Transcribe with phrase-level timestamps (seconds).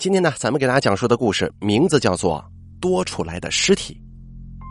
[0.00, 2.42] 今天呢，咱们给大家讲述的故事名字叫做
[2.80, 3.92] 《多出来的尸体》。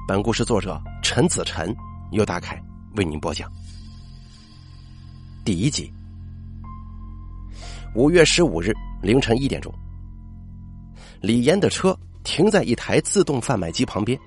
[0.08, 1.72] 本故事作者陈子晨
[2.10, 2.60] 由大凯
[2.96, 3.48] 为您播讲。
[5.46, 5.94] 第一集，
[7.94, 8.74] 五月十五日
[9.04, 9.72] 凌晨一点钟，
[11.22, 14.20] 李岩的车停在一台自动贩卖机旁边。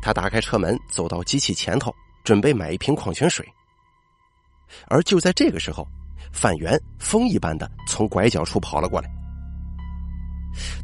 [0.00, 3.46] 他打开车门，走到机器前头，准备买一瓶矿泉水。
[4.86, 5.86] 而就在这个时候，
[6.32, 9.19] 范源风一般的从拐角处跑了过来。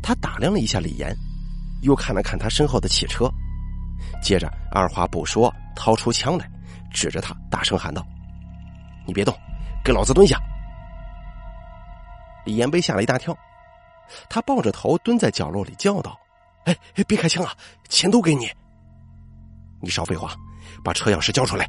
[0.03, 1.15] 他打量了一下李岩，
[1.83, 3.31] 又看了看他身后的汽车，
[4.23, 6.51] 接着二话不说，掏出枪来，
[6.93, 8.07] 指着他大声喊道
[9.07, 9.35] ：“你别动，
[9.85, 10.39] 给老子蹲下！”
[12.47, 13.37] 李岩被吓了一大跳，
[14.29, 16.19] 他抱着头蹲在角落里叫道
[16.65, 17.53] ：“哎哎，别开枪啊，
[17.89, 18.49] 钱都给你！
[19.81, 20.35] 你少废话，
[20.85, 21.69] 把车钥匙交出来！”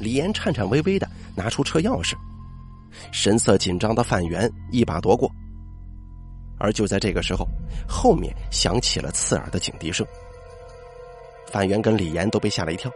[0.00, 2.14] 李岩颤颤巍巍的拿出车钥匙，
[3.12, 5.32] 神色紧张的范源一把夺过。
[6.64, 7.46] 而就在这个时候，
[7.86, 10.06] 后面响起了刺耳的警笛声。
[11.46, 12.90] 范源跟李岩都被吓了一跳，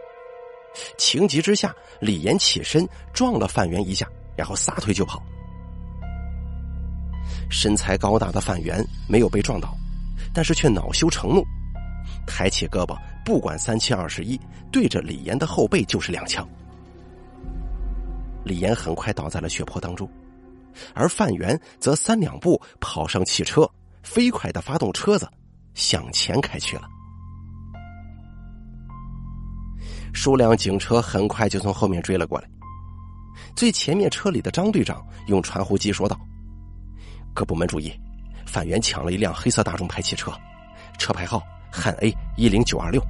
[0.97, 5.21] 情急之下，李岩起身撞了范源一下，然后撒腿就跑。
[7.51, 9.77] 身材高大的范源没有被撞倒，
[10.33, 11.43] 但是却恼羞成怒，
[12.25, 14.39] 抬起胳膊，不管三七二十一，
[14.71, 16.47] 对着李岩的后背就是两枪。
[18.43, 20.09] 李岩很快倒在了血泊当中。
[20.93, 23.69] 而范源则三两步跑上汽车，
[24.03, 25.27] 飞快的发动车子，
[25.73, 26.87] 向前开去了。
[30.13, 32.49] 数辆警车很快就从后面追了过来。
[33.55, 36.19] 最前面车里的张队长用传呼机说道
[37.33, 37.93] ：“各部门注意，
[38.45, 40.31] 范源抢了一辆黑色大众牌汽车，
[40.97, 41.41] 车牌号
[41.71, 43.01] 汉 A 一零九二六，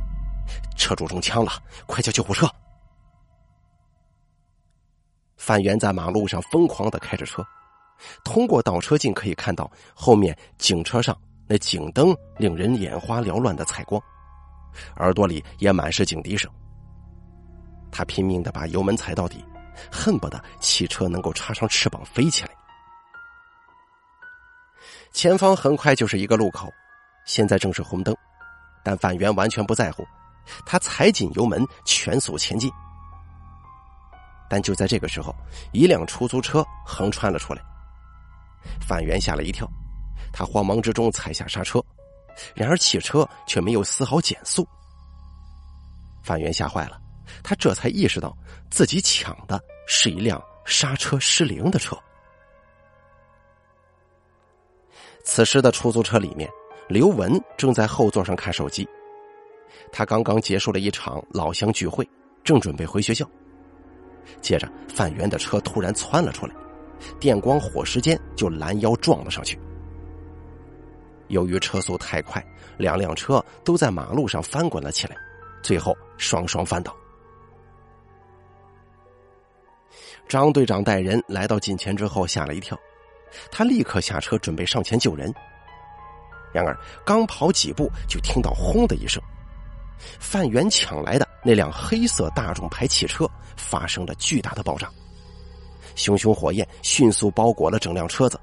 [0.76, 1.52] 车主中枪了，
[1.88, 2.48] 快叫救护车！”
[5.38, 7.44] 范源在马路上疯狂的开着车。
[8.24, 14.02] 通过倒车镜可以看到，后面警车上那警灯令人眼花缭乱的采光，
[14.98, 16.50] 耳朵里也满是警笛声。
[17.92, 19.44] 他拼命的把油门踩到底，
[19.92, 22.52] 恨不得汽车能够插上翅膀飞起来。
[25.12, 26.72] 前方很快就是一个路口，
[27.26, 28.16] 现在正是红灯，
[28.84, 30.06] 但范源完全不在乎，
[30.66, 32.72] 他踩紧油门，全速前进。
[34.48, 35.36] 但就在这个时候，
[35.74, 37.62] 一辆出租车横穿了出来。
[38.80, 39.70] 范源吓了一跳，
[40.32, 41.84] 他慌忙之中踩下刹车，
[42.56, 44.68] 然而汽车却没有丝毫减速。
[46.24, 47.00] 范源吓坏了，
[47.44, 48.36] 他这才意识到
[48.70, 51.98] 自己抢的是一辆刹车失灵的车。
[55.24, 56.50] 此时的出租车里面，
[56.88, 58.88] 刘文正在后座上看手机，
[59.92, 62.08] 他刚刚结束了一场老乡聚会，
[62.44, 63.30] 正准备回学校。
[64.42, 66.54] 接着，范源的车突然窜了出来。
[67.20, 69.60] 电光火石间就拦腰撞了上去。
[71.28, 72.44] 由于车速太快，
[72.78, 75.16] 两辆车都在马路上翻滚了起来，
[75.62, 76.96] 最后双双翻倒。
[80.28, 82.78] 张队长带人来到近前之后吓了一跳，
[83.52, 85.34] 他立刻下车准备上前救人。
[86.52, 89.22] 然而刚跑几步，就听到“轰”的一声，
[90.20, 94.92] 范源抢来的那辆黑色大众牌汽车发生了巨大的爆炸。
[96.00, 98.40] 熊熊火焰迅速包裹了整辆车子，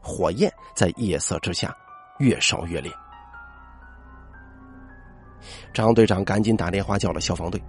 [0.00, 1.76] 火焰在夜色之下
[2.20, 2.90] 越烧越烈。
[5.74, 7.60] 张队长赶紧打电话叫了消防队，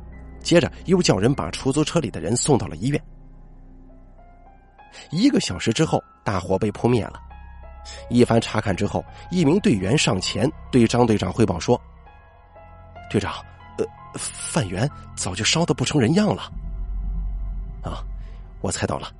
[0.41, 3.03] 接着又叫人把出租车里的人送到了医院。
[5.09, 7.19] 一个小时之后，大火被扑灭了。
[8.11, 11.81] 一番查看之后，一名队员上前对张队长汇报说
[13.09, 13.33] ：“队长，
[13.79, 16.43] 呃，范源早就烧得不成人样了。”
[17.83, 18.05] 啊。
[18.63, 19.13] 我猜到了，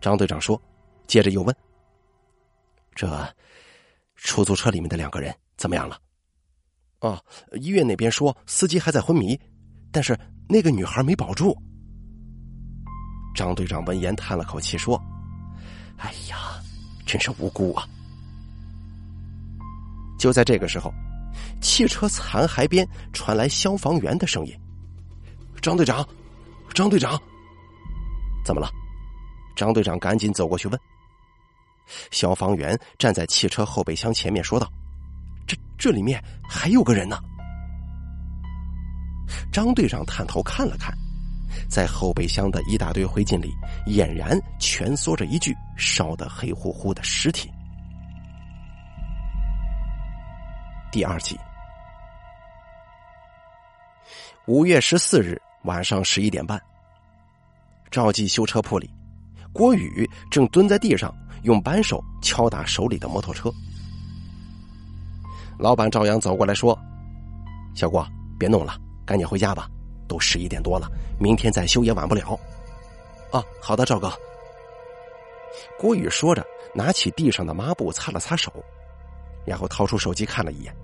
[0.00, 0.60] 张队长说，
[1.08, 1.54] 接着又问
[2.94, 3.34] ：“这
[4.14, 5.98] 出租车里面的两个人怎么样了？”
[7.02, 7.20] 啊，
[7.54, 9.36] 医院那边说司机还在昏迷，
[9.90, 10.16] 但是
[10.48, 11.52] 那个女孩没保住。
[13.34, 15.02] 张队长闻言叹了口气说
[15.98, 16.62] ：“哎呀，
[17.04, 17.84] 真是无辜啊！”
[20.16, 20.94] 就在这个时候，
[21.60, 24.56] 汽车残骸边传来消防员的声音
[25.60, 26.08] ：“张队长，
[26.72, 27.20] 张队长。”
[28.44, 28.68] 怎么了？
[29.56, 30.80] 张队长赶紧走过去问。
[32.10, 34.70] 消防员站在汽车后备箱前面说道
[35.46, 37.18] ：“这这里面还有个人呢。”
[39.52, 40.92] 张队长探头看了看，
[41.68, 43.52] 在后备箱的一大堆灰烬里，
[43.86, 47.50] 俨然蜷缩着一具烧得黑乎乎的尸体。
[50.90, 51.38] 第二集，
[54.46, 56.60] 五月十四日晚上十一点半。
[57.90, 58.90] 赵记修车铺里，
[59.52, 63.52] 郭宇正蹲在地上用扳手敲打手里的摩托车。
[65.58, 66.76] 老板赵阳走过来说
[67.74, 68.04] ：“小郭，
[68.38, 68.76] 别弄了，
[69.06, 69.68] 赶紧回家吧，
[70.08, 70.90] 都十一点多了，
[71.20, 72.38] 明天再修也晚不了。”
[73.30, 74.12] 啊，好的，赵哥。
[75.78, 76.44] 郭宇说着，
[76.74, 78.52] 拿起地上的抹布擦了擦手，
[79.46, 80.74] 然后掏出手机看了一眼，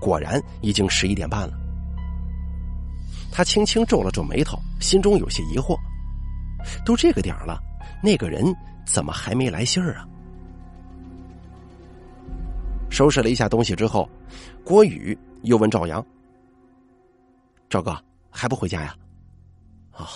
[0.00, 1.54] 果然已经十一点半了。
[3.32, 5.76] 他轻轻皱了皱眉头，心中有些疑惑：
[6.84, 7.60] 都这个点了，
[8.02, 8.44] 那个人
[8.84, 10.06] 怎么还没来信儿啊？
[12.90, 14.08] 收拾了一下东西之后，
[14.64, 16.04] 郭宇又问赵阳
[17.70, 17.96] ：“赵哥
[18.30, 18.94] 还不回家呀
[19.92, 20.06] ？”“啊，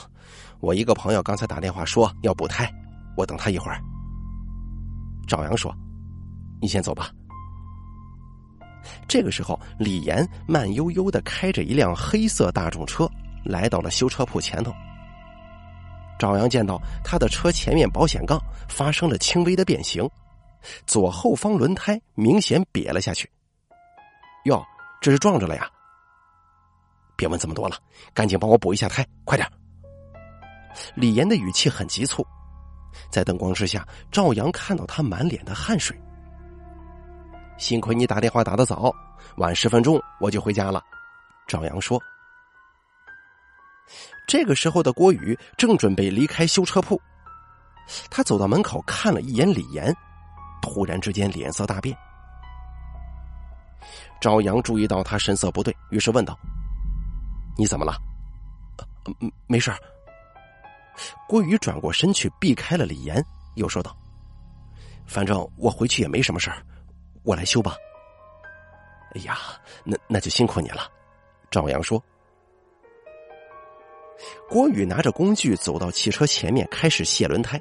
[0.60, 2.70] 我一个朋友刚才打电话说要补胎，
[3.16, 3.80] 我等他一会儿。”
[5.26, 5.74] 赵阳说
[6.60, 7.10] ：“你先走吧。”
[9.08, 13.10] 这个时候，李岩慢悠悠的开着一辆黑色大众车
[13.44, 14.72] 来到了修车铺前头。
[16.18, 20.08] 赵阳见到他的车前面保险杠发生了轻微的变形，
[20.86, 23.30] 左后方轮胎明显瘪了下去。
[24.44, 24.64] 哟，
[25.00, 25.70] 这是撞着了呀！
[27.16, 27.76] 别问这么多了，
[28.14, 29.50] 赶紧帮我补一下胎，快点！
[30.94, 32.26] 李岩的语气很急促，
[33.10, 35.98] 在灯光之下，赵阳看到他满脸的汗水。
[37.58, 38.94] 幸亏你打电话打的早，
[39.36, 40.82] 晚十分钟我就回家了。”
[41.48, 42.00] 赵阳说。
[44.26, 47.00] 这个时候的郭宇正准备离开修车铺，
[48.10, 49.94] 他走到门口看了一眼李岩，
[50.60, 51.96] 突然之间脸色大变。
[54.20, 56.36] 赵阳注意到他神色不对，于是问道
[57.56, 57.96] ：“你怎么了
[59.46, 59.72] ？”“没事。”
[61.28, 63.24] 郭宇转过身去避开了李岩，
[63.54, 63.96] 又说道
[65.06, 66.50] ：“反正我回去也没什么事。”
[67.22, 67.76] 我来修吧。
[69.14, 69.38] 哎呀，
[69.84, 70.90] 那那就辛苦你了。”
[71.48, 72.02] 赵阳说。
[74.48, 77.60] 郭宇拿着工具走到汽车前面，开始卸轮胎。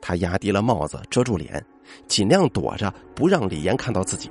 [0.00, 1.64] 他压低了帽子遮住脸，
[2.06, 4.30] 尽量躲着不让李岩看到自己。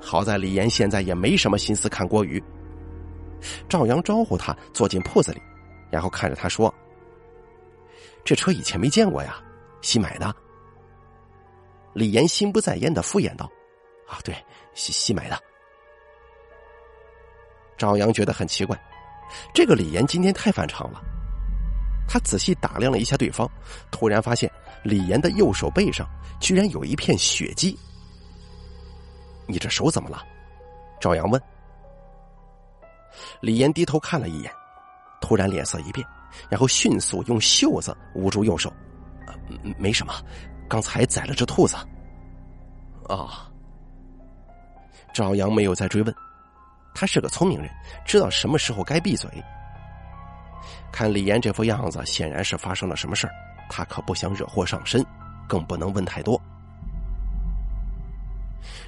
[0.00, 2.42] 好在李岩现在也没什么心思看郭宇。
[3.68, 5.40] 赵阳招呼他坐进铺子里，
[5.90, 6.72] 然后看着他说
[8.24, 9.40] ：“这车以前没见过呀，
[9.80, 10.34] 新买的。”
[11.92, 13.50] 李岩心不在焉的敷衍道
[14.08, 14.34] ：“啊，对，
[14.74, 15.38] 新新买的。”
[17.76, 18.80] 赵阳觉得很奇怪，
[19.52, 21.02] 这个李岩今天太反常了。
[22.08, 23.50] 他仔细打量了一下对方，
[23.90, 24.50] 突然发现
[24.82, 26.06] 李岩的右手背上
[26.40, 27.78] 居然有一片血迹。
[29.46, 30.22] 你这手怎么了？
[31.00, 31.40] 赵阳问。
[33.40, 34.52] 李岩低头看了一眼，
[35.20, 36.06] 突然脸色一变，
[36.48, 38.72] 然后迅速用袖子捂住右手
[39.78, 40.14] ：“没什么。”
[40.68, 41.76] 刚才宰了只兔子。
[43.08, 43.50] 啊！
[45.12, 46.14] 赵阳没有再追问，
[46.94, 47.70] 他是个聪明人，
[48.04, 49.30] 知道什么时候该闭嘴。
[50.92, 53.32] 看李岩这副样子，显然是发生了什么事儿，
[53.70, 55.04] 他可不想惹祸上身，
[55.48, 56.40] 更不能问太多。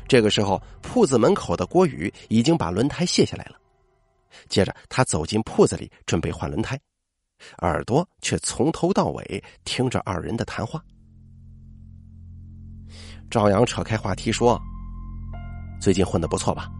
[0.06, 3.56] 这个时候，铺子门口的郭宇已经把轮胎卸下来了，
[4.48, 6.78] 接着他走进铺子里准备换轮胎，
[7.62, 10.82] 耳朵却从头到尾听着二人的谈话。
[13.30, 14.60] 赵阳扯开话题说
[15.80, 16.70] ：“最近混的不错吧？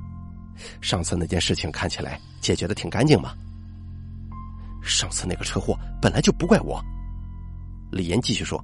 [0.81, 3.35] 上次那件事情看起来解决的挺干净嘛。
[4.83, 6.83] 上次那个车祸本来就不怪我。”
[7.91, 8.63] 李岩继续说：“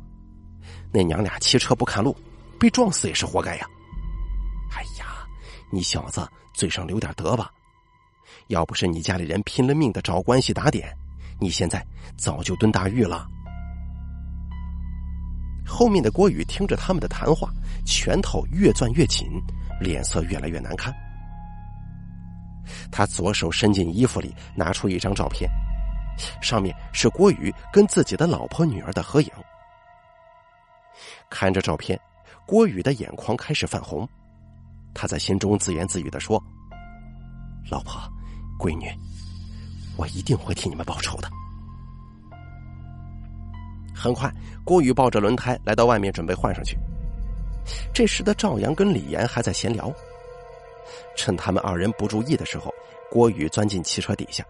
[0.92, 2.16] 那娘俩骑车不看路，
[2.58, 3.66] 被撞死也是活该呀。
[4.72, 5.26] 哎呀，
[5.70, 7.50] 你小子嘴上留点德吧，
[8.48, 10.92] 要不是你家里人拼了命的找关系打点，
[11.40, 11.84] 你现在
[12.16, 13.26] 早就蹲大狱了。”
[15.64, 17.50] 后面的郭宇听着他们的谈话，
[17.86, 19.28] 拳头越攥越紧，
[19.80, 20.92] 脸色越来越难看。
[22.90, 25.50] 他左手伸进衣服里，拿出一张照片，
[26.42, 29.30] 上面是郭宇跟自己的老婆女儿的合影。
[31.28, 31.98] 看着照片，
[32.46, 34.08] 郭宇的眼眶开始泛红，
[34.92, 36.42] 他在心中自言自语的说
[37.70, 38.00] ：“老婆，
[38.58, 38.92] 闺女，
[39.96, 41.30] 我一定会替你们报仇的。”
[43.94, 44.32] 很快，
[44.64, 46.76] 郭宇抱着轮胎来到外面，准备换上去。
[47.94, 49.92] 这时的赵阳跟李岩还在闲聊，
[51.16, 52.72] 趁他们二人不注意的时候，
[53.10, 54.44] 郭宇钻进汽车底下，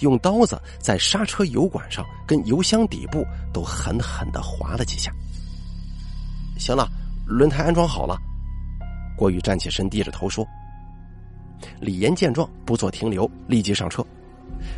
[0.00, 5.12] 用刀子在刹车油管上跟油箱底部都狠狠的划了几下。
[6.58, 6.88] 行了，
[7.26, 8.16] 轮胎安装好了。
[9.16, 10.46] 郭宇站起身，低着头说。
[11.80, 14.04] 李岩见状，不做停留，立即上车，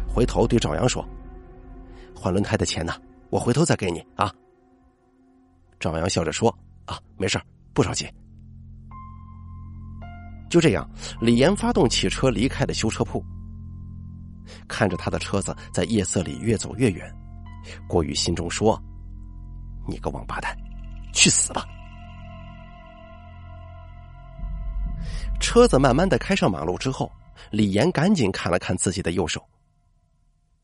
[0.07, 1.03] 回头对赵阳说
[2.15, 2.95] ：“换轮胎的钱呢？”
[3.31, 4.33] 我回头再给你啊。
[5.81, 7.41] 赵阳笑着说：“啊，没事
[7.73, 8.07] 不着急。”
[10.55, 10.89] 就这样，
[11.21, 13.21] 李岩发动汽车离开了修车铺。
[14.69, 17.13] 看着他的车子在夜色里越走越远，
[17.89, 18.81] 郭宇心中说
[19.89, 20.57] ：“你个王八蛋，
[21.13, 21.67] 去死吧！
[25.41, 27.11] 车子慢慢的开上马路之后，
[27.51, 29.45] 李岩赶紧看了看自己的右手。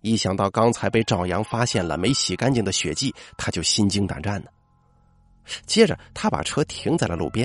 [0.03, 4.51] 一想到刚才被赵阳发现了没洗干净的血迹，他就心惊胆战呢。
[5.67, 7.45] 接着，他把车停在了路边。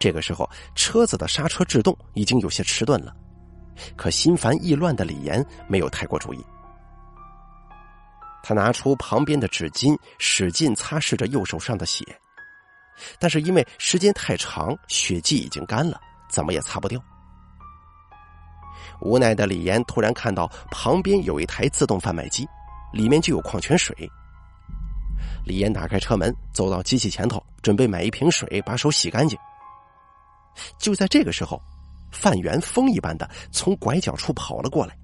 [0.00, 3.14] 这个时候，车子的刹车制动已经有些迟钝了，
[3.96, 6.42] 可心烦意乱的李岩没有太过注意。
[8.42, 12.02] 他拿出旁边的纸巾，使劲擦拭着右手上的血，
[13.18, 16.98] 但是因为时间太长，血迹已经干了，怎么也擦不掉。
[19.02, 22.48] 无奈的李岩突然看到旁边有一台自动贩卖机，
[22.90, 23.94] 里面就有矿泉水。
[25.44, 29.38] 李岩打开车门，走到机器前头，准备买一瓶水，把手洗干净。
[30.78, 31.60] 就在这个时候，
[32.10, 34.96] 范源风一般的从拐角处跑了过来。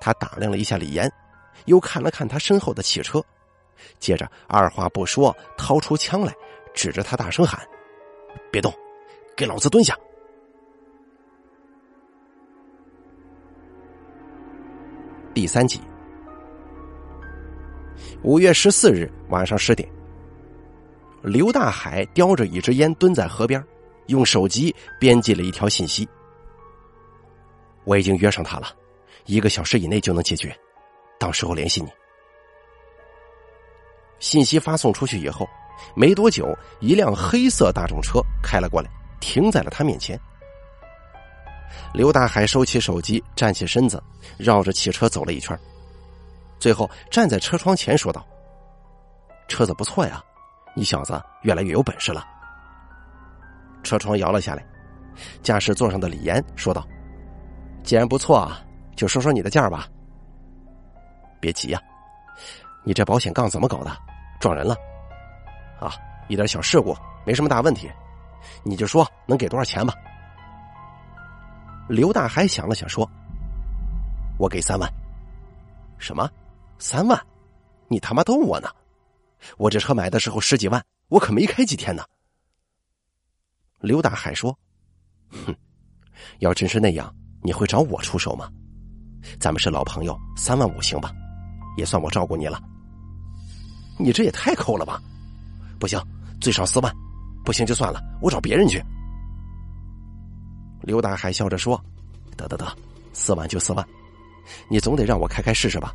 [0.00, 1.10] 他打量了一下李岩，
[1.66, 3.24] 又看了看他身后的汽车，
[3.98, 6.34] 接着二话不说，掏出枪来，
[6.74, 7.60] 指着他大声喊
[8.50, 8.72] ：“别动，
[9.36, 9.96] 给老子蹲下！”
[15.32, 15.80] 第三集，
[18.22, 19.88] 五月十四日晚上十点，
[21.22, 23.64] 刘大海叼着一支烟蹲在河边，
[24.08, 26.06] 用手机编辑了一条信息
[27.84, 28.74] ：“我已经约上他了，
[29.26, 30.54] 一个小时以内就能解决，
[31.18, 31.88] 到时候联系你。”
[34.18, 35.48] 信息发送出去以后，
[35.94, 40.18] 没多久，一辆黑色大众车开了过来，停在了他面前。
[41.94, 44.02] 刘大海收起手机，站起身子，
[44.38, 45.56] 绕着汽车走了一圈，
[46.58, 48.26] 最后站在车窗前说道
[49.48, 50.24] ：“车子不错呀，
[50.74, 52.26] 你小子越来越有本事了。”
[53.82, 54.64] 车窗摇了下来，
[55.42, 56.86] 驾驶座上的李岩说道
[57.82, 58.60] ：“既然不错啊，
[58.96, 59.88] 就说说你的价吧。
[61.40, 61.80] 别急呀，
[62.84, 63.90] 你这保险杠怎么搞的？
[64.40, 64.76] 撞人了？
[65.80, 65.92] 啊，
[66.28, 67.90] 一点小事故，没什么大问题，
[68.64, 69.94] 你就说能给多少钱吧。”
[71.88, 73.08] 刘大海想了想，说
[74.38, 74.92] ：“我给三万。”
[75.98, 76.28] 什么？
[76.78, 77.18] 三万？
[77.88, 78.68] 你他妈逗我呢！
[79.56, 82.04] 我这车买的时候十几万，我可没开几天呢。
[83.80, 84.56] 刘大海说
[85.30, 85.54] ：“哼，
[86.40, 88.50] 要真是那样，你会找我出手吗？
[89.38, 91.12] 咱们是老朋友，三万五行吧？
[91.76, 92.60] 也算我照顾你了。
[93.98, 95.00] 你这也太抠了吧！
[95.78, 96.00] 不行，
[96.40, 96.92] 最少四万，
[97.44, 98.82] 不行就算了，我找别人去。”
[100.82, 101.80] 刘大海笑着说
[102.36, 102.66] ：“得得得，
[103.12, 103.88] 四万就四万，
[104.68, 105.92] 你总得让我开开试试吧。”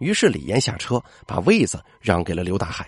[0.00, 2.86] 于是李岩下车，把位子让给了刘大海。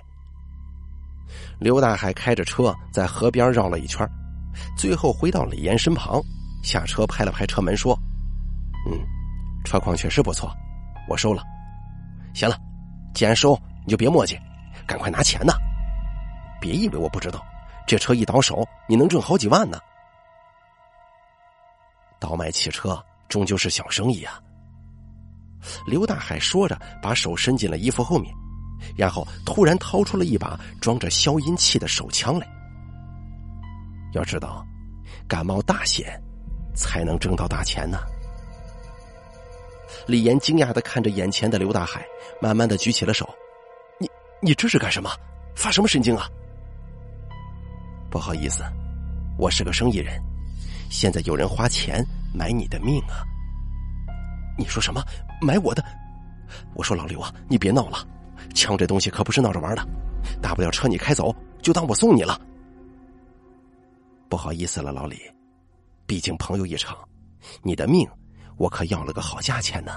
[1.59, 4.09] 刘大海开着车在河边绕了一圈，
[4.77, 6.23] 最后回到李岩身旁，
[6.63, 7.99] 下车拍了拍车门说
[8.87, 9.01] ：“嗯，
[9.65, 10.55] 车况确实不错，
[11.09, 11.43] 我收了。
[12.33, 12.57] 行了，
[13.13, 14.39] 既然收，你就别磨叽，
[14.87, 15.53] 赶快拿钱呐！
[16.61, 17.45] 别以为我不知道，
[17.87, 19.79] 这车一倒手，你能挣好几万呢。”
[22.21, 24.41] 倒卖汽车终究是小生意啊！
[25.87, 28.33] 刘大海说着，把手伸进了衣服后面，
[28.97, 32.47] 然后突然掏出了一把装着消音器的手枪来。
[34.13, 34.65] 要知道，
[35.29, 36.21] 敢冒大险，
[36.75, 37.99] 才能挣到大钱呢。
[40.07, 42.07] 李岩惊讶的看着眼前的刘大海，
[42.41, 43.29] 慢慢的举起了手
[44.01, 44.09] ：“你
[44.41, 45.11] 你这是干什么？
[45.55, 46.27] 发什么神经啊？”
[48.11, 48.63] 不好意思，
[49.37, 50.19] 我是个生意人。
[50.89, 53.21] 现在有人花钱买你的命啊！
[54.57, 55.05] 你说什么？
[55.43, 55.85] 买我的？
[56.75, 57.99] 我说老刘啊，你别闹了，
[58.55, 59.87] 枪这东西可不是闹着玩的，
[60.43, 62.41] 大不了车你开走，就当我送你了。
[64.29, 65.17] 不好意思了，老李，
[66.07, 66.97] 毕竟朋友一场，
[67.63, 68.07] 你的命
[68.57, 69.93] 我可要了个好价钱呢。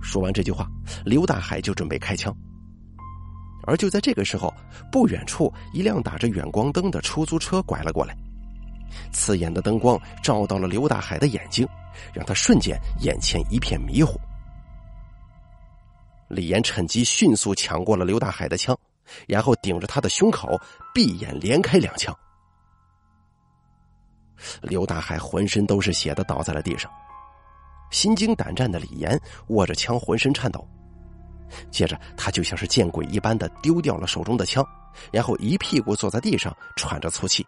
[0.00, 0.66] 说完这句话，
[1.04, 2.34] 刘大海就准备开枪，
[3.66, 4.52] 而就在这个时候，
[4.90, 8.16] 不远处一辆打着远光灯的出租车拐了过来。
[9.10, 11.66] 刺眼的灯光照到了刘大海的眼睛，
[12.12, 14.18] 让他瞬间眼前一片迷糊。
[16.32, 18.74] 李岩趁机迅速抢过了刘大海的枪，
[19.28, 20.58] 然后顶着他的胸口，
[20.94, 22.16] 闭眼连开两枪。
[24.62, 26.90] 刘大海浑身都是血的倒在了地上，
[27.90, 30.66] 心惊胆战的李岩握着枪浑身颤抖，
[31.70, 34.66] 接着他就像是见鬼一般的丢掉了手中的枪，
[35.12, 37.46] 然后一屁股坐在地上喘着粗气。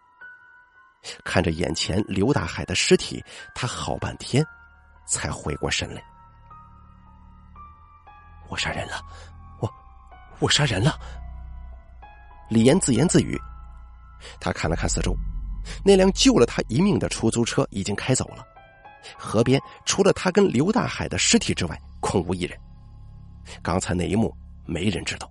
[1.25, 3.25] 看着眼前刘大海的尸体，
[3.55, 4.45] 他好半天
[5.07, 6.05] 才回过神来。
[8.55, 9.03] 我杀人了，
[9.59, 9.69] 我
[10.39, 10.97] 我杀人了。
[12.49, 13.37] 李岩自言自语。
[14.39, 15.13] 他看了看四周，
[15.85, 18.47] 那辆救了他一命的出租车已经开走了。
[19.19, 22.57] 河边除了他跟刘大海的尸体之外，空无一人。
[23.61, 24.33] 刚才那一幕
[24.65, 25.29] 没人知道。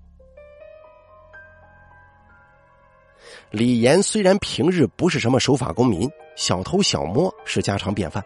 [3.51, 8.21] 李岩虽然平日不是什么守法公民，小偷小摸是家常便饭，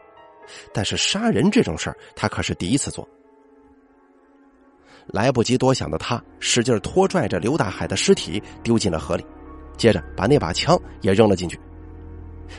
[0.74, 3.08] 但是杀人这种事儿，他可是第一次做。
[5.08, 9.26] 来不及多想的他，使劲拖拽着刘大海的尸体丢进了河里，
[9.78, 11.60] 接着把那把枪也扔了进去，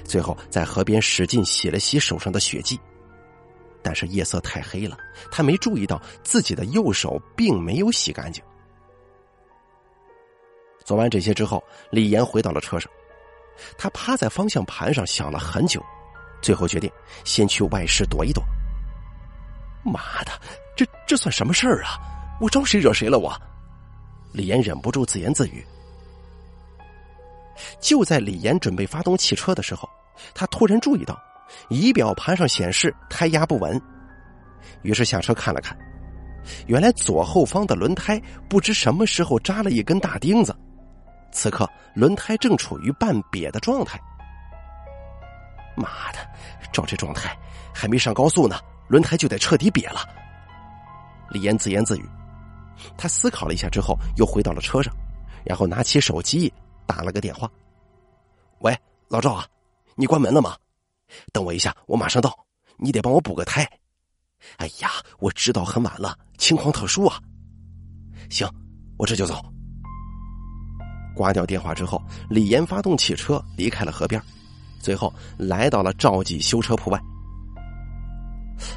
[0.05, 2.79] 最后在河边使劲洗了洗手上的血迹。
[3.83, 4.97] 但是夜色太黑了，
[5.31, 8.43] 他没注意到自己的右手并没有洗干净。
[10.85, 12.91] 做完这些之后，李岩回到了车上，
[13.77, 15.81] 他趴在方向盘上想了很久，
[16.43, 16.91] 最后决定
[17.25, 18.43] 先去外室躲一躲。
[19.85, 20.33] 妈的，
[20.75, 22.01] 这这算什么事儿啊？
[22.41, 23.19] 我招谁惹谁了？
[23.19, 23.35] 我，
[24.33, 25.65] 李岩忍不住自言自语。
[27.81, 29.89] 就在李岩准备发动汽车的时候，
[30.35, 31.21] 他突然注意到
[31.69, 33.81] 仪表盘上显示胎压不稳，
[34.83, 35.77] 于是下车看了看，
[36.67, 40.55] 原来左后方的轮胎不知什么时候扎了一根大钉子，
[41.33, 43.99] 此刻轮胎正处于半瘪的状态。
[45.77, 46.19] 妈的，
[46.73, 47.37] 照这状态，
[47.75, 50.01] 还没上高速呢，轮胎就得彻底瘪了。
[51.31, 52.09] 李岩自言自语。
[52.97, 54.95] 他思考了一下之后，又回到了车上，
[55.45, 56.53] 然后拿起手机
[56.87, 57.51] 打了个电话
[58.61, 58.77] ：“喂，
[59.09, 59.47] 老赵啊，
[59.95, 60.57] 你关门了吗？
[61.33, 62.37] 等我一下，我马上到。
[62.81, 63.69] 你得帮我补个胎。
[64.59, 67.19] 哎呀，我知道很晚了，情况特殊啊。
[68.31, 68.49] 行，
[68.97, 69.45] 我这就走。”
[71.17, 74.23] 挂掉电话之后，李岩发动汽车离开了河边，
[74.79, 77.01] 最后来到了赵记修车铺外。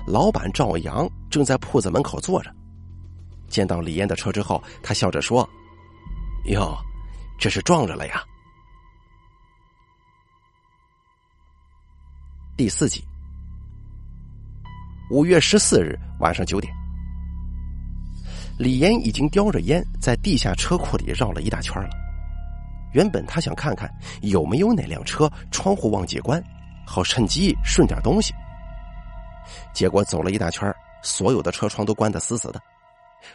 [0.08, 2.52] 老板赵阳正在铺子门口坐着。
[3.52, 5.48] 见到李岩的车之后，他笑着说
[6.50, 6.76] ：“哟，
[7.38, 8.24] 这是撞着了呀。”
[12.58, 13.04] 第四集，
[15.10, 16.74] 五月十四日晚上九点，
[18.58, 21.90] 李岩已经叼着烟在地下车库里绕了一大圈了。
[22.94, 23.90] 原本他想看看
[24.22, 26.44] 有没有哪辆车窗户忘记关，
[26.86, 28.34] 好趁机顺点东西。
[29.74, 32.62] 结果走了一大圈，所有的车窗都关得死死的。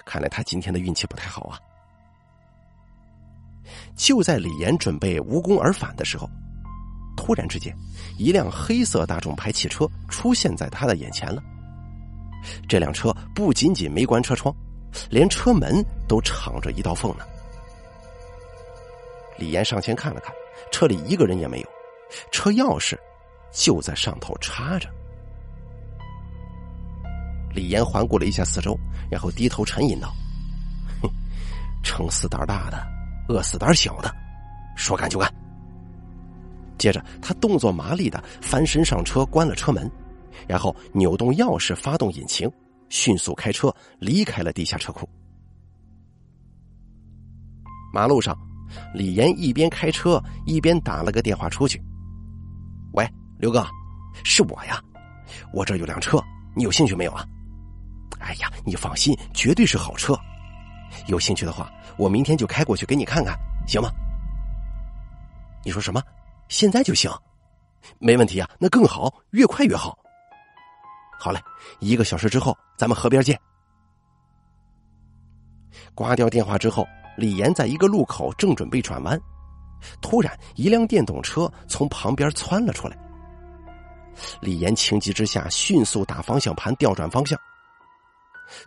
[0.04, 1.58] 看来他今天的运气不太好啊！
[3.96, 6.28] 就在李岩准备无功而返的时候，
[7.16, 7.76] 突然之间，
[8.18, 11.42] 一辆黑色大众牌汽车出现在他的眼前了。
[12.68, 14.54] 这辆车不仅仅没关车窗，
[15.10, 17.24] 连车门都敞着一道缝呢。
[19.38, 20.32] 李岩上前看了看，
[20.70, 21.68] 车里一个人也没有，
[22.30, 22.96] 车钥匙
[23.50, 24.88] 就在上头插着。
[27.56, 28.78] 李岩环顾了一下四周，
[29.10, 30.14] 然后低头沉吟道
[31.00, 31.10] ：“哼，
[31.82, 32.86] 撑死胆大的，
[33.30, 34.14] 饿死胆小的，
[34.76, 35.32] 说干就干。”
[36.76, 39.90] 接着，他动作麻利的翻身上车，关了车门，
[40.46, 42.46] 然后扭动钥匙，发动引擎，
[42.90, 45.08] 迅速开车离开了地下车库。
[47.90, 48.36] 马路上，
[48.92, 51.82] 李岩一边开车一边打了个电话出去
[52.92, 53.66] ：“喂，刘哥，
[54.22, 54.78] 是我呀，
[55.54, 56.22] 我这有辆车，
[56.54, 57.26] 你有兴趣没有啊？”
[58.18, 60.18] 哎呀，你放心，绝对是好车。
[61.06, 63.90] 有兴趣的话，我明天就开过去给你看看，行吗？
[65.64, 66.02] 你说什么？
[66.48, 67.10] 现在就行？
[67.98, 69.98] 没问题啊，那更好，越快越好。
[71.18, 71.40] 好嘞，
[71.80, 73.38] 一个小时之后咱们河边见。
[75.94, 79.20] 挂掉电话之后，李岩在一个路口正准备转弯，
[80.00, 82.96] 突然一辆电动车从旁边窜了出来。
[84.40, 87.38] 李岩情急之下，迅速打方向盘调转方向。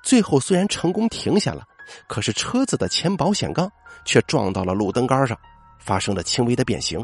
[0.04, 1.66] 最后虽然成功停下了，
[2.08, 3.72] 可是车子的前保险杠
[4.06, 5.38] 却撞到了路灯杆上，
[5.80, 7.04] 发生了轻微的变形。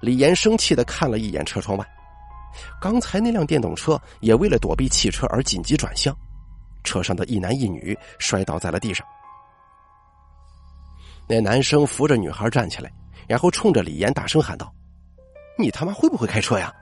[0.00, 1.86] 李岩生气的看了一眼车窗外，
[2.80, 6.16] 刚才那辆电动车也为了躲避汽车而紧急转向，
[6.84, 9.06] 车上的一男一女摔倒在了地上。
[11.28, 12.92] 那男生扶着女孩站起来，
[13.28, 14.72] 然后冲着李岩大声喊道
[15.56, 16.72] ：“你他妈会不会开车呀？”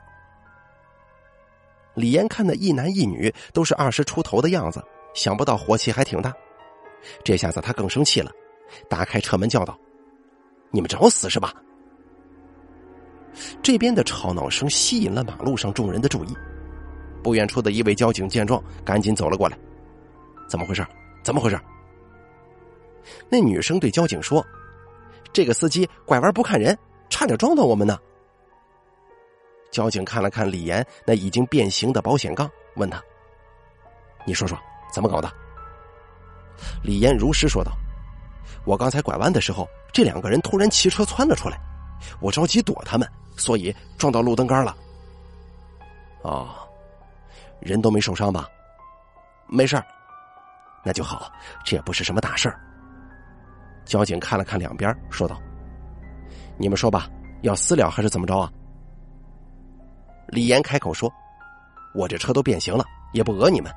[1.98, 4.80] 李岩看那一男一女都是二十出头的样子，
[5.14, 6.32] 想不到火气还挺大。
[7.24, 8.30] 这下子他更生气了，
[8.88, 9.76] 打开车门叫道
[10.70, 11.52] ：“你们找死是吧？”
[13.61, 16.28] 这边的吵闹声吸引了马路上众人的注意。
[17.20, 19.58] 不远处的一位交警见状，赶紧走了过来
[20.48, 20.87] ：“怎么回事？
[21.24, 21.58] 怎么回事？”
[23.28, 24.44] 那女生对交警说
[25.32, 26.78] ：“这个司机拐弯不看人，
[27.11, 27.98] 差点撞到我们呢。”
[29.70, 33.02] 交警看了看李岩那已经变形的保险杠，问他
[34.24, 34.59] ：“你说说
[34.92, 35.31] 怎么搞的？”
[36.83, 37.72] 李岩如实说道
[38.64, 41.61] ：“我刚才拐弯的时候，这两个人突然骑车窜了出来，
[42.20, 44.76] 我着急躲他们，所以撞到路灯杆了。”
[46.22, 46.48] 哦，
[47.61, 48.48] 人都没受伤吧？
[49.46, 49.85] 没事儿。
[50.85, 51.31] 那就好，
[51.64, 52.61] 这也不是什么大事儿。
[53.85, 55.40] 交警看了看两边，说道
[56.59, 57.09] ：“你们说吧，
[57.42, 58.50] 要私了还是怎么着啊？”
[60.29, 61.12] 李岩开口说
[61.95, 63.73] ：“我这车都变形了，也不讹你们，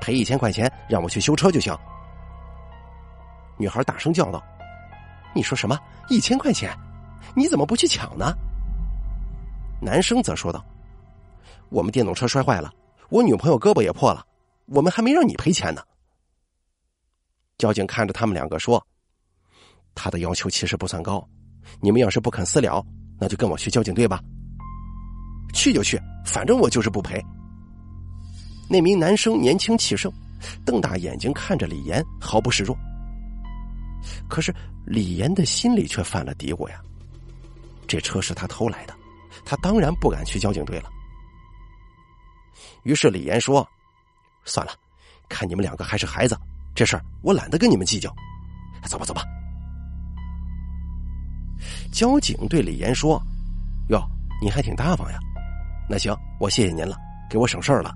[0.00, 1.76] 赔一千块钱让我去修车就行。”
[3.56, 4.42] 女孩大声叫道
[5.34, 5.78] ：“你说什么？
[6.08, 6.76] 一千块钱？
[7.36, 8.34] 你怎么不去抢呢？”
[9.80, 10.64] 男生则说道
[11.70, 12.72] ：“我们电动车摔坏了，
[13.08, 14.26] 我女朋友胳膊也破了，
[14.66, 15.82] 我们还没让你赔钱呢。”
[17.58, 18.84] 交警看着他们两个说。
[19.94, 21.22] 他的要求其实不算高，
[21.80, 22.84] 你们要是不肯私了，
[23.20, 24.20] 那就跟我去交警队吧。
[25.52, 27.22] 去就去，反正我就是不赔。
[28.68, 30.12] 那名男生年轻气盛，
[30.64, 32.76] 瞪大眼睛看着李岩，毫不示弱。
[34.28, 34.54] 可是
[34.86, 36.80] 李岩的心里却犯了嘀咕呀：
[37.86, 38.94] 这车是他偷来的，
[39.44, 40.90] 他当然不敢去交警队了。
[42.84, 43.66] 于是李岩说
[44.44, 44.72] ：“算了，
[45.28, 46.36] 看你们两个还是孩子，
[46.74, 48.12] 这事儿我懒得跟你们计较。
[48.88, 49.22] 走吧，走吧。”
[51.92, 53.22] 交警对李岩说
[53.90, 54.02] ：“哟，
[54.42, 55.18] 你还挺大方呀。
[55.88, 56.96] 那行，我谢谢您了，
[57.28, 57.94] 给我省事儿了。”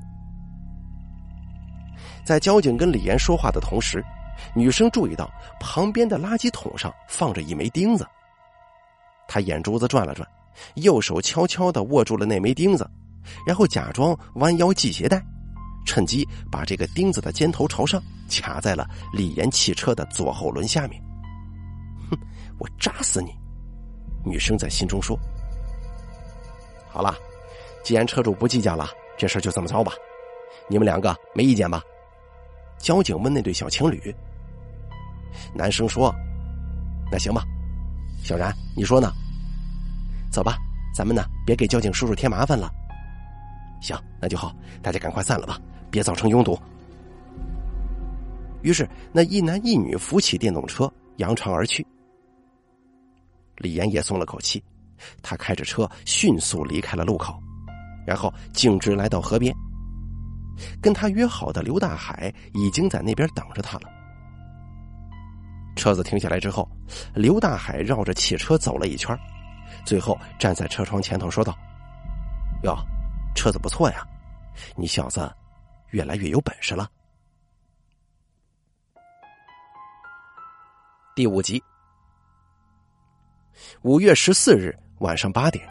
[2.24, 4.04] 在交警跟李岩说话的同时，
[4.54, 8.06] 女生注意到旁边的垃圾桶上放着一枚钉子。
[9.28, 10.28] 她眼珠子转了转，
[10.74, 12.88] 右手悄悄的握住了那枚钉子，
[13.46, 15.22] 然后假装弯腰系鞋带，
[15.84, 21.00] 趁机把这个钉子的尖头朝上卡在了李岩汽车的左后轮下面。
[22.10, 22.18] 哼，
[22.58, 23.32] 我扎死你！
[24.24, 25.16] 女生在心中说
[26.90, 27.14] ：“好了，
[27.86, 29.92] 既然车主不计较了，这事就这么着吧。
[30.68, 31.80] 你们两个没意见吧？”
[32.78, 34.12] 交警问那对小情侣。
[35.54, 36.12] 男生说
[37.12, 37.44] ：“那行吧。”
[38.24, 39.12] 小然，你说呢？
[40.32, 40.58] 走吧，
[40.92, 42.68] 咱们呢别给交警叔叔添麻烦了。
[43.80, 45.56] 行，那就好，大家赶快散了吧，
[45.88, 46.58] 别造成拥堵。
[48.62, 51.86] 于是，那一男一女扶起电动车，扬长而去。
[53.58, 54.60] 李岩也松了口气，
[55.22, 57.40] 他开着车迅速离开了路口，
[58.06, 59.54] 然后径直来到河边。
[60.80, 63.90] 跟他约好的刘大海已经在那边等着他了。
[65.76, 66.66] 车子停下来之后，
[67.14, 69.14] 刘大海绕着汽车走了一圈，
[69.84, 71.54] 最后站在车窗前头说道
[72.64, 72.74] ：“哟，
[73.34, 74.06] 车子不错呀，
[74.74, 75.30] 你小子
[75.90, 76.88] 越来越有本事了。”
[81.14, 81.62] 第五集。
[83.82, 85.66] 五月十四日晚上八点，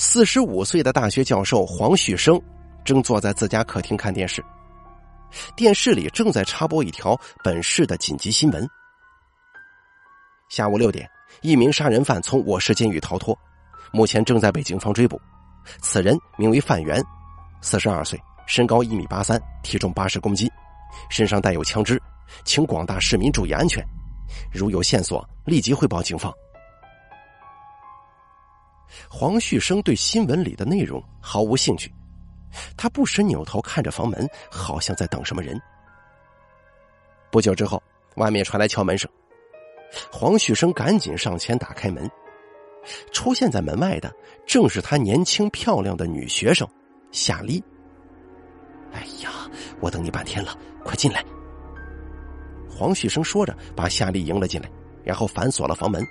[0.00, 2.40] 四十五岁的大学教授黄旭生
[2.84, 4.40] 正坐在自家客厅看电视，
[5.56, 8.64] 电视里正在插播一条本市的紧急新闻。
[10.48, 11.10] 下午六点，
[11.42, 13.36] 一名杀人犯从我市监狱逃脱，
[13.92, 15.20] 目前正在被警方追捕。
[15.82, 17.02] 此人名为范源，
[17.60, 20.48] 四十二岁，身高一米八三，体重八十公斤，
[21.10, 22.00] 身上带有枪支，
[22.44, 23.84] 请广大市民注意安全。
[24.52, 26.32] 如有线索，立即汇报警方。
[29.08, 31.92] 黄旭生对新闻里的内容毫无兴趣，
[32.76, 35.60] 他不时扭头看着房门，好像在等什么人。
[37.30, 37.82] 不久之后，
[38.16, 39.10] 外面传来敲门声，
[40.10, 42.10] 黄旭生赶紧上前打开门。
[43.12, 44.10] 出现在门外的
[44.46, 46.66] 正是他年轻漂亮的女学生
[47.12, 47.62] 夏丽。
[48.92, 49.30] 哎呀，
[49.80, 51.22] 我等你半天了，快进来！
[52.70, 54.70] 黄旭生说着，把夏丽迎了进来，
[55.04, 56.02] 然后反锁了房门。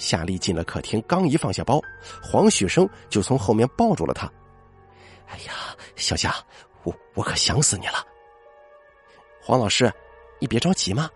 [0.00, 1.78] 夏丽进了客厅，刚一放下包，
[2.22, 4.26] 黄旭生就从后面抱住了她。
[5.28, 5.52] “哎呀，
[5.94, 6.34] 小夏，
[6.84, 8.02] 我我可想死你了。”
[9.44, 9.92] 黄老师，
[10.40, 11.08] 你别着急嘛。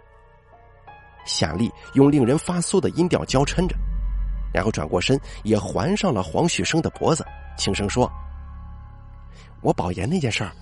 [1.25, 3.75] 夏丽用令人发酥的音调娇嗔着，
[4.53, 7.25] 然后转过身，也环上了黄旭生的脖子，
[7.57, 8.13] 轻声说
[9.63, 10.53] ：“我保研那件事儿，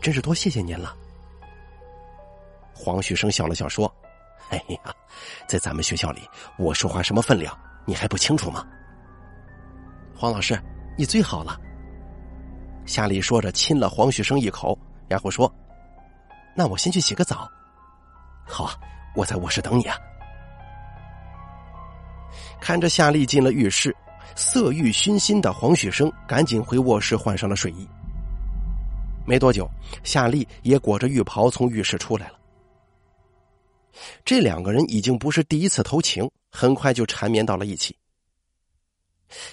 [0.00, 0.96] 真是多谢谢您了。”
[2.74, 3.92] 黄旭生笑了笑说
[4.50, 4.80] ：“哎呀，
[5.46, 7.56] 在咱们学校里，我说话什么分量，
[7.88, 8.62] 你还不清楚吗？”
[10.14, 10.60] 黄老师，
[10.98, 11.58] 你最好了。
[12.84, 15.50] 夏丽说着亲了黄旭生一口，然后说
[16.54, 17.50] ：“那我先去洗个澡。
[18.46, 18.74] ”“好啊，
[19.16, 19.96] 我在卧室等你啊。”
[22.60, 23.94] 看着夏丽进了浴室，
[24.36, 27.88] 色欲熏心的黄旭生赶紧回卧室换上了睡衣。
[29.24, 29.70] 没多久，
[30.02, 32.37] 夏丽也裹着浴袍从浴室出来了。
[34.24, 37.96] 这两个人已经不是第一次偷情，很快就缠绵到了一起。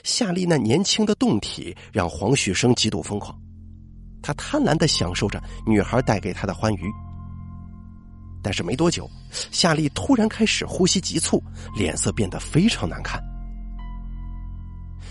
[0.03, 3.37] 夏丽那年轻的胴体让黄旭生极度疯狂，
[4.21, 6.91] 他贪婪的享受着女孩带给他的欢愉。
[8.41, 9.09] 但是没多久，
[9.51, 11.43] 夏丽突然开始呼吸急促，
[11.75, 13.21] 脸色变得非常难看。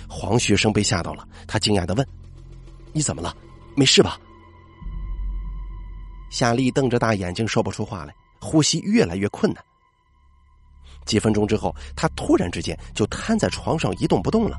[0.09, 2.07] 黄旭生被吓到了，他惊讶的问
[2.94, 3.37] ：“你怎么了？
[3.77, 4.18] 没事吧？
[6.31, 9.64] 夏丽瞪着大眼睛说不出话来，呼吸越来越困难。
[11.07, 14.57] 几分钟之后，他突然之间就瘫在床上一动不动了，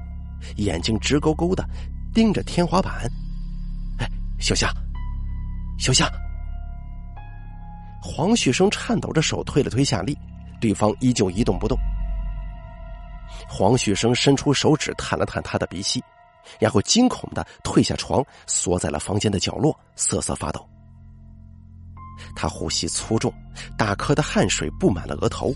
[0.57, 1.63] 眼睛直勾勾的
[2.13, 3.09] 盯着天花板。
[3.99, 4.73] 哎，小夏，
[5.77, 6.11] 小夏！
[8.01, 10.17] 黄旭生颤抖着手推了推夏丽，
[10.59, 11.77] 对方依旧一动不动。
[13.47, 16.03] 黄旭生伸出手指探了探他的鼻息，
[16.59, 20.67] 然后惊恐的退下床，缩在了房间的角落，瑟瑟发抖。
[22.35, 23.33] 他呼吸粗重，
[23.77, 25.53] 大颗的汗水布满了额头。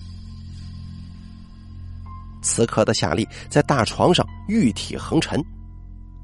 [2.42, 5.44] 此刻的夏丽在大床上玉体横陈，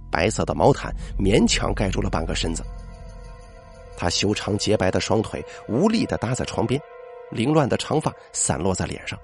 [0.10, 2.64] 白色的毛毯勉强盖住了半个身子。
[3.98, 6.80] 她修长洁白的双腿无力的搭在床边，
[7.32, 9.20] 凌乱的长发散落在脸上。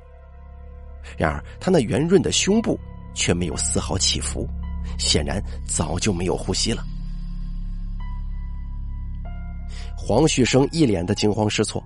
[1.17, 2.77] 然而，她那圆润的胸部
[3.13, 4.47] 却没有丝毫起伏，
[4.99, 6.83] 显然早就没有呼吸了。
[10.03, 11.81] 黄旭生一脸的惊慌失措，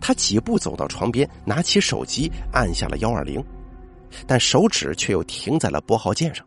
[0.00, 3.44] 他几步走到床边，拿起手机按下了幺二零。
[4.26, 6.46] 但手指却又停在了拨号键上。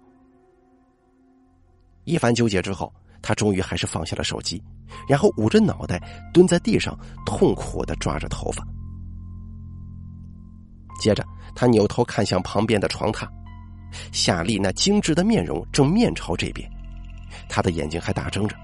[2.06, 4.63] 一番纠结之后，他终于还是放下了手机，
[5.08, 6.02] 然后捂着脑袋
[6.34, 8.65] 蹲在地上，痛苦的抓着头发。
[11.02, 13.28] 接着，他扭头看向旁边的床榻，
[14.13, 16.68] 夏丽那精致的面容正面朝这边，
[17.50, 18.56] 他的眼睛还大睁着，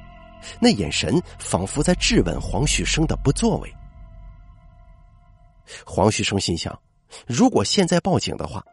[0.59, 3.73] 那眼神仿佛在质问黄旭生的不作为。
[5.85, 6.77] 黄旭生心想：
[7.25, 8.63] 如果现在报警的话，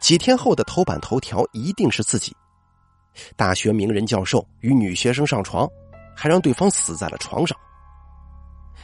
[0.00, 2.34] 几天后的头版头条一定是自己，
[3.36, 5.68] 大学名人教授与女学生上床，
[6.16, 7.58] 还让对方死在了床上。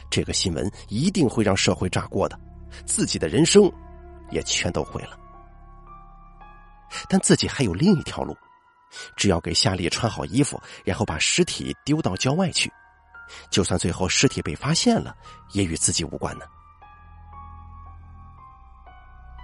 [0.09, 2.39] 这个新闻一定会让社会炸锅的，
[2.85, 3.71] 自己的人生
[4.29, 5.17] 也全都毁了。
[7.09, 8.37] 但自己还有另一条路，
[9.15, 12.71] 只要给夏丽穿好衣服，然后把尸体丢到郊外去，
[13.49, 15.15] 就算最后尸体被发现了，
[15.53, 16.45] 也与自己无关呢。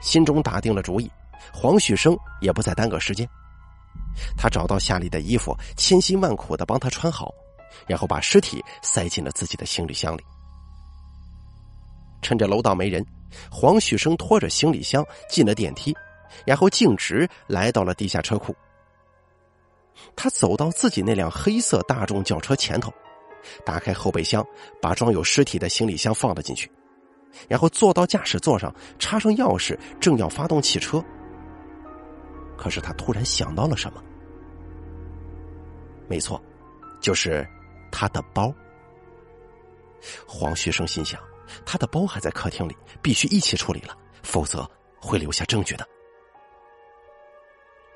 [0.02, 1.12] 心中打定了主意。
[1.52, 3.28] 黄旭生也不再耽搁时间，
[4.38, 7.34] 他找到夏丽的衣服，千辛万苦的帮她穿好，
[7.88, 10.24] 然后把尸体塞进了自己的行李箱里。
[12.22, 13.04] 趁着楼道没人，
[13.50, 15.96] 黄旭生拖着行李箱进了电梯，
[16.46, 18.56] 然后径直来到了地下车库。
[20.16, 22.94] 他走到自己那辆黑色大众轿车前头，
[23.66, 24.46] 打开后备箱，
[24.82, 26.72] 把装有尸体的行李箱放了进去，
[27.48, 31.04] 然后坐到驾驶座上，插上钥匙，正要发动汽车。
[32.58, 34.04] 可是他突然想到了什么？
[36.08, 36.42] 没错，
[37.00, 37.48] 就是
[37.92, 38.54] 他的包。
[40.28, 41.20] 黄旭生心想，
[41.66, 45.88] 他的包还在客厅里，必须一起处理了，否则会留下证据的。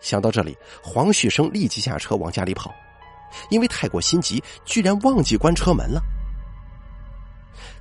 [0.01, 2.73] 想到这里，黄旭生立即下车往家里跑，
[3.49, 6.01] 因为太过心急，居然忘记关车门了。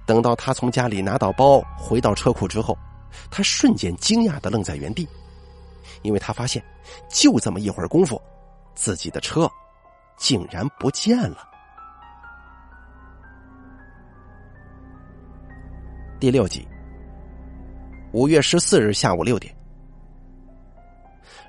[0.06, 2.76] 等到他从家里拿到包，回到车库之后，
[3.30, 5.08] 他瞬间惊讶的愣在原地。
[6.02, 6.62] 因为他发现，
[7.08, 8.20] 就这么一会儿功夫，
[8.74, 9.50] 自己的车
[10.18, 11.48] 竟然不见了。
[16.20, 16.66] 第六集，
[18.12, 19.54] 五月十四日下午六点，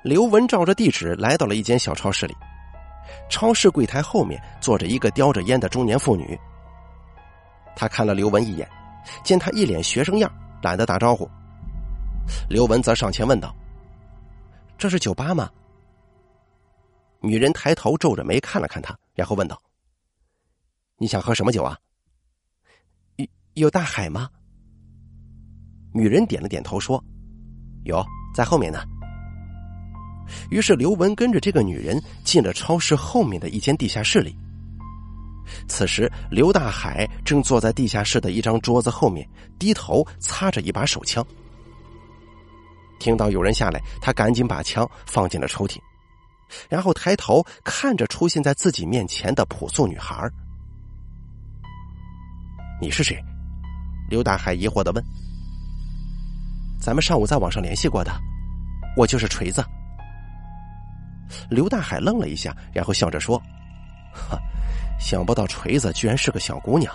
[0.06, 2.36] 刘文照着地址来到了一间小超市里，
[3.28, 6.38] 超市柜台后面坐着一个叼着烟的中年妇女。
[7.74, 8.70] 他看了刘文一眼，
[9.24, 11.28] 见他一脸学生样，懒得打招呼。
[12.48, 13.52] 刘文则上前问道。
[14.78, 15.50] 这是酒吧吗？
[17.18, 19.60] 女人抬头皱着眉看了看他，然后问道
[20.98, 21.76] ：“你想喝什么酒啊？
[23.16, 24.30] 有有大海吗？”
[25.92, 27.02] 女人点了点头说
[27.82, 28.84] ：“有，在后面呢。”
[30.50, 34.36] 于是刘文跟着这个女人进了超市后面的一间地下室里。
[35.68, 41.24] 此时，刘大海正坐在地下室的一张桌子后面，低头擦着一把手枪。
[42.98, 45.78] 听到有人下来，他赶紧把枪放进了抽屉，
[46.68, 50.28] 然后抬头看着出现在自己面前的朴素女孩。
[52.80, 53.16] 你是谁？
[54.08, 55.04] 刘大海疑惑的问。
[56.80, 58.12] 咱们上午在网上联系过的，
[58.96, 59.64] 我就是锤子。
[61.50, 63.40] 刘大海愣了一下，然后笑着说
[64.12, 64.38] ：“哈，
[64.98, 66.92] 想不到锤子居然是个小姑娘，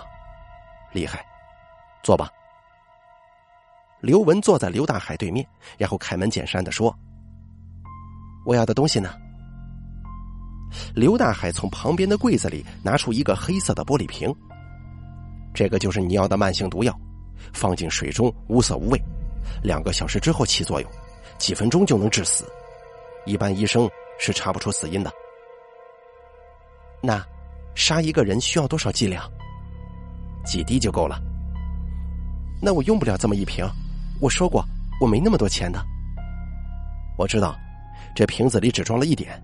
[0.92, 1.24] 厉害，
[2.02, 2.30] 坐吧。”
[4.00, 5.46] 刘文坐在刘大海对面，
[5.78, 6.92] 然后开门见山的说
[8.44, 9.14] ：“我要的东西呢？”
[10.94, 14.34] 刘大海从旁边的柜子里拿出一个黑色的玻璃瓶，
[15.54, 16.98] 这个就是你要的慢性毒药，
[17.52, 18.98] 放进水中无色无味，
[19.62, 20.90] 两个小时之后起作用，
[21.38, 22.50] 几分钟就能致死，
[23.26, 23.88] 一般医生
[24.24, 25.12] 是查不出死因的。
[27.02, 27.26] 那
[27.74, 29.28] 杀一个人需要多少剂量？
[30.44, 31.20] 几滴就够了。
[32.60, 33.66] 那我用不了这么一瓶，
[34.20, 34.64] 我说过
[35.00, 35.84] 我没那么多钱的。
[37.18, 37.58] 我知道，
[38.14, 39.42] 这瓶子里只装了一点，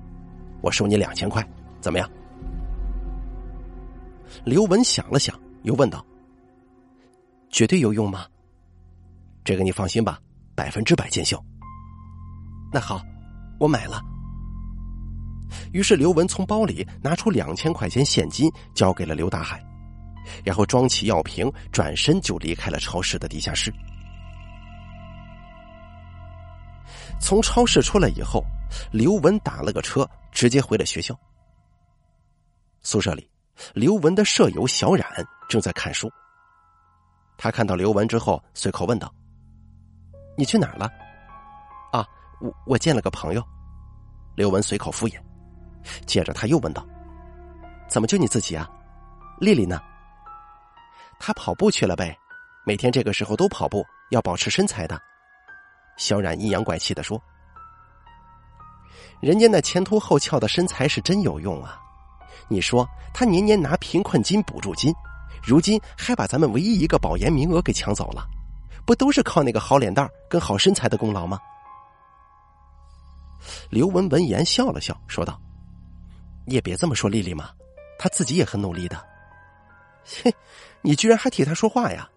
[0.63, 1.45] 我收你两千块，
[1.81, 2.09] 怎么样？
[4.45, 6.07] 刘文想了想，又问道
[7.51, 8.27] ：“绝对有用吗？”
[9.43, 10.21] 这个你放心吧，
[10.55, 11.43] 百分之百见效。
[12.73, 13.03] 那好，
[13.59, 14.01] 我买了。
[15.73, 19.65] 于是刘文从包里拿出两千块钱现金，交给了刘大海，
[20.45, 23.73] 然后装起药瓶，转身就离开了超市的地下室。
[27.21, 28.45] 从超市出来以后，
[28.93, 31.19] 刘文打了个车，直接回了学校。
[32.81, 33.29] 宿舍里，
[33.75, 35.05] 刘文的舍友小冉
[35.49, 36.09] 正在看书。
[37.37, 39.13] 他看到刘文之后，随口问道。
[40.37, 40.89] 你去哪儿了？
[41.93, 42.07] 啊，
[42.41, 43.43] 我我见了个朋友。
[44.37, 45.21] 刘文随口敷衍，
[46.07, 46.87] 接着他又问道
[47.89, 48.69] ：“怎么就你自己啊？
[49.39, 49.81] 丽丽呢？”
[51.19, 52.17] 她跑步去了呗，
[52.65, 55.01] 每天这个时候都跑步，要保持身材的。
[55.97, 57.21] 小冉阴阳怪气的说
[59.21, 61.81] ：“人家那前凸后翘的身材是真有用啊！
[62.49, 64.95] 你说他年年拿贫困金补助金，
[65.43, 68.27] 如今还把咱们唯一一个保研名额给抢走了。”
[68.87, 71.39] 不都是靠那个好脸蛋跟好身材的功劳吗？
[73.69, 75.39] 刘文闻言笑了笑，说道
[76.49, 77.51] ：“你也别这么说丽丽嘛，
[77.99, 78.97] 她自己也很努力的。
[80.03, 80.35] 嘿，
[80.81, 82.09] 你居然还替她说话呀？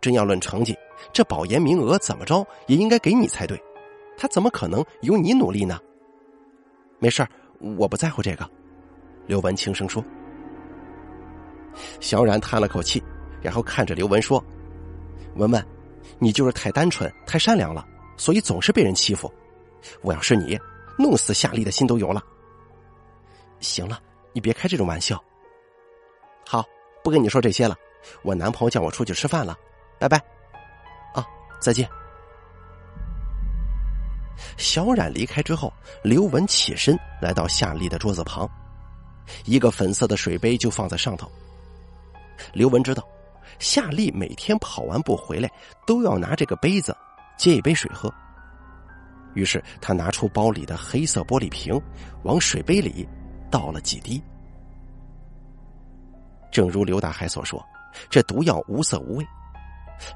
[0.00, 0.78] 真要论成绩，
[1.12, 3.60] 这保研名额怎么着也应该给你才对，
[4.16, 5.76] 她怎么可能有你努力呢？
[7.00, 7.26] 没事
[7.58, 8.48] 我不在乎这个。”
[9.26, 10.04] 刘文轻声说。
[11.98, 13.02] 小冉叹了口气，
[13.42, 14.42] 然后看着刘文说
[15.34, 15.66] ：“文文。”
[16.20, 17.84] 你就是太单纯、太善良了，
[18.16, 19.32] 所以总是被人欺负。
[20.00, 20.56] 我要是你，
[20.96, 22.22] 弄死夏丽的心都有了。
[23.60, 24.00] 行了，
[24.32, 25.22] 你别开这种玩笑。
[26.46, 26.64] 好，
[27.02, 27.76] 不跟你说这些了。
[28.22, 29.56] 我男朋友叫我出去吃饭了，
[29.98, 30.18] 拜拜。
[31.14, 31.26] 啊，
[31.60, 31.88] 再见。
[34.56, 38.48] 小冉离开之后，刘文起身来到夏丽的桌子旁，
[39.44, 41.30] 一个粉色的水杯就放在上头。
[42.52, 43.06] 刘文知道。
[43.58, 45.50] 夏丽每天跑完步回来，
[45.84, 46.96] 都要拿这个杯子
[47.36, 48.12] 接一杯水喝。
[49.34, 51.80] 于是他拿出包里的黑色玻璃瓶，
[52.22, 53.08] 往水杯里
[53.50, 54.22] 倒了几滴。
[56.50, 57.64] 正如刘大海所说，
[58.08, 59.26] 这毒药无色无味。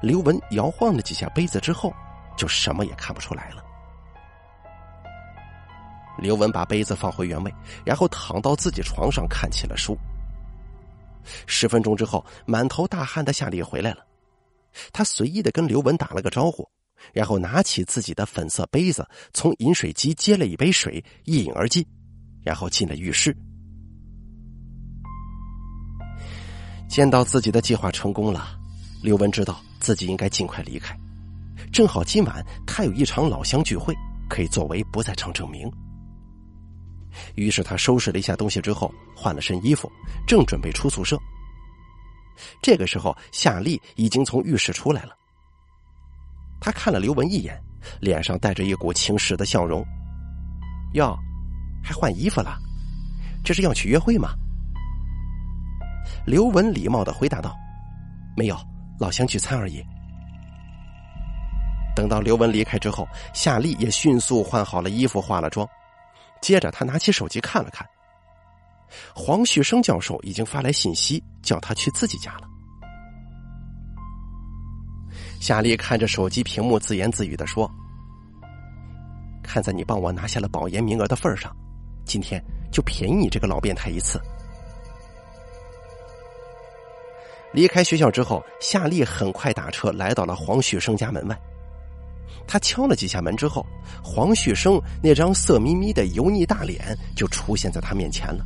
[0.01, 1.93] 刘文摇晃了几下杯子之后，
[2.37, 3.63] 就什么也看不出来了。
[6.17, 9.97] 刘文把杯子放回原位，然后躺到自己床上看起了书。
[11.47, 14.05] 十分钟之后，满头大汗的夏丽回来了。
[14.91, 16.67] 他随意的跟刘文打了个招呼，
[17.13, 21.85] 然后拿起自己的粉色杯子，从饮水机接了一杯水，一饮而尽，
[22.43, 23.35] 然后进了浴室。
[26.87, 28.59] 见到自己的计划成功了，
[29.01, 30.95] 刘文知道自己应该尽快离开。
[31.71, 33.95] 正好今晚他有一场老乡聚会，
[34.29, 35.71] 可以作为不在场证明。
[37.35, 39.91] 于是他收拾了一下东西之后，换了身衣服，
[40.27, 41.17] 正准备出宿舍。
[42.61, 45.15] 这个时候，夏丽已经从浴室出来了。
[46.59, 47.59] 他看了刘文一眼，
[47.99, 49.83] 脸上带着一股轻视的笑容。
[50.93, 51.17] “哟，
[51.83, 52.57] 还换衣服了？
[53.43, 54.29] 这是要去约会吗？”
[56.25, 57.55] 刘文礼貌的回答道
[58.35, 58.57] ：“没有，
[58.99, 59.83] 老乡聚餐而已。”
[61.95, 65.67] 等到刘文离开之后，夏丽也迅速换好了衣服，化了妆。
[66.41, 67.87] 接着，他拿起手机看了看，
[69.13, 72.49] 黄旭生教授已经发来信息，叫他去自己家了。
[75.39, 77.69] 夏丽看着手机屏幕，自言自语的说
[79.43, 81.55] ：“看在你帮我拿下了保研名额的份上，
[82.05, 84.19] 今天就便宜你这个老变态一次。”
[87.53, 91.39] 离开学校之后，夏丽很快打车来到了黄旭生家门外。
[92.47, 93.65] 他敲了几下门之后，
[94.03, 98.43] 黄旭生那张色眯眯的油腻大脸就出现在他面前了。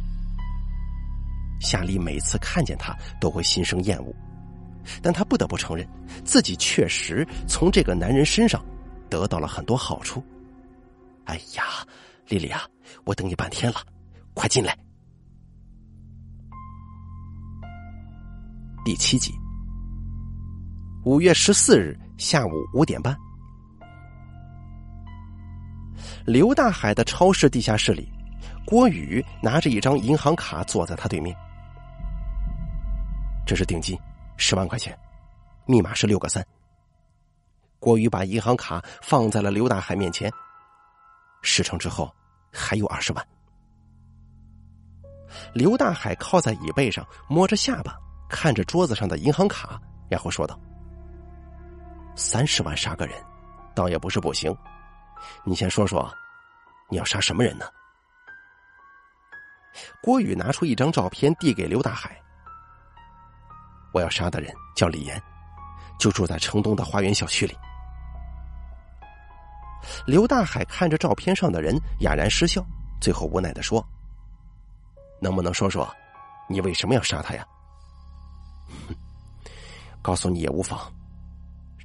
[1.60, 4.14] 夏丽每次看见他都会心生厌恶，
[5.02, 5.88] 但他不得不承认，
[6.26, 8.64] 自己确实从这个男人身上
[9.10, 10.22] 得到了很多好处。
[11.26, 11.64] 哎呀，
[12.30, 12.62] 丽丽啊，
[13.06, 13.80] 我等你半天了，
[14.34, 14.78] 快进来。
[18.84, 19.34] 第七集，
[21.06, 23.16] 五月十四日下午五点半。
[26.26, 28.12] 刘大海的超市地下室里，
[28.66, 31.36] 郭宇拿着一张银行卡坐在他对面。
[33.46, 33.98] 这是定金，
[34.36, 34.98] 十万块钱，
[35.66, 36.46] 密码是六个三。
[37.80, 40.30] 郭宇把银行卡放在了刘大海面前。
[41.42, 42.14] 事成之后，
[42.52, 43.28] 还有二十万。
[45.54, 47.98] 刘大海靠在椅背上，摸着下巴，
[48.30, 49.80] 看着桌子上的银行卡，
[50.10, 50.60] 然后说道
[52.16, 53.22] ：“三十万杀个人，
[53.76, 54.56] 倒也不是不行。
[55.44, 56.12] 你先说说，
[56.90, 57.66] 你要杀什么人呢？”
[60.02, 62.20] 郭宇拿出一张照片递给刘大海
[63.94, 65.22] ：“我要杀的人叫李岩，
[66.00, 67.56] 就住在城东的花园小区里。”
[70.06, 72.66] 刘大海看着照片上的人，哑然失笑，
[73.00, 73.86] 最后无奈的说。
[75.20, 75.88] 能不能说说，
[76.48, 77.46] 你为什么要杀他呀？
[80.02, 80.80] 告诉你也无妨。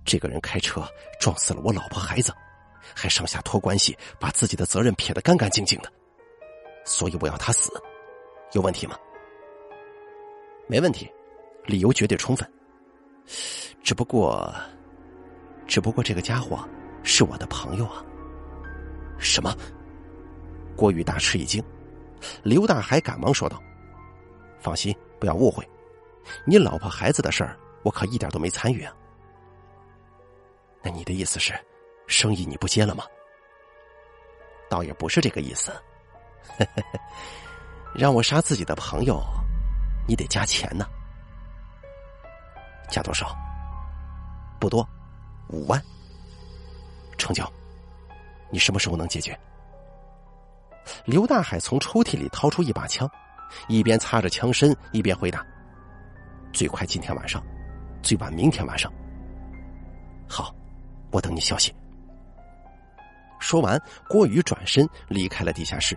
[0.05, 0.84] 这个人开车
[1.20, 2.34] 撞死了我老婆孩子，
[2.95, 5.93] 还上下托关系，把自己的责任撇得干干净净的，
[6.84, 7.72] 所以我要他死，
[8.53, 8.97] 有问题吗？
[10.66, 11.11] 没问题，
[11.64, 12.51] 理由绝对充分。
[13.82, 14.53] 只不过，
[15.66, 16.68] 只不过这个家伙
[17.03, 18.05] 是我的朋友啊。
[19.18, 19.55] 什么？
[20.76, 21.62] 郭宇大吃一惊。
[22.42, 23.61] 刘大海赶忙说道
[24.61, 25.68] ：“放心，不要误会，
[26.44, 28.94] 你老婆孩子的事儿，我可一点都没参与啊。
[30.82, 31.53] 那你的意思是，
[32.07, 33.05] 生意你不接了吗？
[34.68, 35.72] 倒也不是这个意思，
[37.92, 39.20] 让我杀自己的朋友，
[40.07, 40.86] 你得加钱呢。
[42.88, 43.36] 加多少？
[44.61, 44.88] 不多，
[45.48, 45.82] 五万。
[47.22, 47.50] 成交。
[48.50, 49.38] 你什么时候能解决？”
[51.06, 53.08] 刘大海从抽屉里掏出一把枪，
[53.68, 55.46] 一边擦着枪身，一边回答
[56.52, 57.40] ：“最快今天晚上，
[58.02, 58.92] 最晚明天晚上。”
[60.28, 60.52] 好，
[61.12, 61.72] 我等你消息。
[63.38, 65.96] 说完，郭宇转身离开了地下室。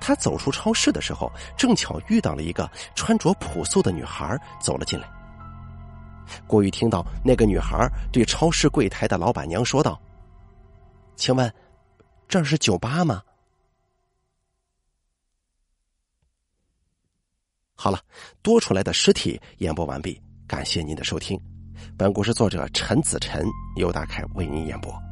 [0.00, 5.08] 他走出超市的时候，正巧遇到了一个穿着朴素的女孩走了进来。
[6.46, 10.00] 郭宇听到那个女孩对超市柜台的老板娘说道
[11.16, 11.52] ：“请问？”
[12.28, 13.22] 这是酒吧吗？
[17.74, 18.00] 好了，
[18.40, 21.38] 多出来的尸体演播完毕，感谢您的收听。
[21.98, 23.44] 本故事作者陈子晨
[23.76, 25.11] 由大凯为您演播。